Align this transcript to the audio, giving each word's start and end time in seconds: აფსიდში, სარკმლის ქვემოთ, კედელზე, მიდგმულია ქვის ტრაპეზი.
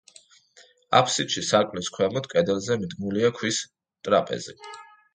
აფსიდში, 0.99 1.43
სარკმლის 1.51 1.91
ქვემოთ, 1.99 2.31
კედელზე, 2.33 2.81
მიდგმულია 2.83 3.33
ქვის 3.39 3.63
ტრაპეზი. 4.07 4.61